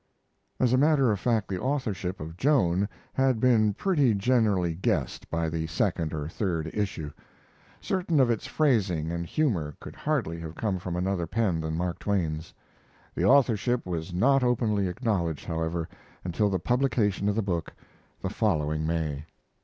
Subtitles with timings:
[0.59, 5.47] As a matter of fact the authorship of "Joan" had been pretty generally guessed by
[5.47, 7.11] the second or third issue.
[7.79, 11.99] Certain of its phrasing and humor could hardly have come from another pen than Mark
[11.99, 12.51] Twain's.
[13.13, 15.87] The authorship was not openly acknowledged, however,
[16.23, 17.71] until the publication of the book,
[18.21, 19.27] the following May.